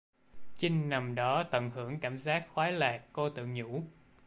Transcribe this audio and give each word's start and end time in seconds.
Chinh 0.55 0.89
nằm 0.89 1.15
đó 1.15 1.43
tận 1.43 1.69
hưởng 1.69 1.99
cảm 1.99 2.17
giác 2.17 2.47
khoái 2.53 2.71
lạc 2.71 3.03
cô 3.13 3.29
tự 3.29 3.45
nhủ 3.45 3.83